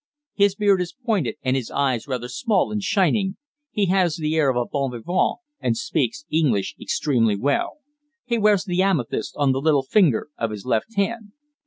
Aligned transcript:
His 0.33 0.55
beard 0.55 0.81
is 0.81 0.95
pointed, 1.05 1.35
and 1.43 1.55
his 1.55 1.69
eyes 1.69 2.07
rather 2.07 2.27
small 2.27 2.71
and 2.71 2.81
shining. 2.81 3.37
He 3.69 3.85
has 3.89 4.15
the 4.15 4.35
air 4.35 4.49
of 4.49 4.55
a 4.57 4.65
bon 4.65 4.89
vivant, 4.89 5.37
and 5.59 5.77
speaks 5.77 6.25
English 6.31 6.73
extremely 6.81 7.35
well. 7.35 7.77
He 8.25 8.39
wears 8.39 8.63
the 8.63 8.81
amethyst 8.81 9.35
on 9.37 9.51
the 9.51 9.61
little 9.61 9.83
finger 9.83 10.29
of 10.39 10.49
his 10.49 10.65
left 10.65 10.95
hand." 10.95 11.33